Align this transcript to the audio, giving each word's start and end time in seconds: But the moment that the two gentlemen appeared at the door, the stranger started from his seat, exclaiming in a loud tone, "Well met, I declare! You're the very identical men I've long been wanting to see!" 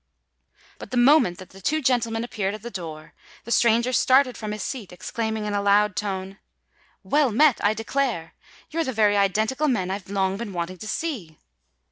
But 0.79 0.89
the 0.89 0.97
moment 0.97 1.37
that 1.37 1.51
the 1.51 1.61
two 1.61 1.79
gentlemen 1.79 2.23
appeared 2.23 2.55
at 2.55 2.63
the 2.63 2.71
door, 2.71 3.13
the 3.43 3.51
stranger 3.51 3.93
started 3.93 4.35
from 4.35 4.51
his 4.51 4.63
seat, 4.63 4.91
exclaiming 4.91 5.45
in 5.45 5.53
a 5.53 5.61
loud 5.61 5.95
tone, 5.95 6.39
"Well 7.03 7.31
met, 7.31 7.63
I 7.63 7.75
declare! 7.75 8.33
You're 8.71 8.83
the 8.83 8.93
very 8.93 9.15
identical 9.15 9.67
men 9.67 9.91
I've 9.91 10.09
long 10.09 10.37
been 10.37 10.53
wanting 10.53 10.79
to 10.79 10.87
see!" 10.87 11.37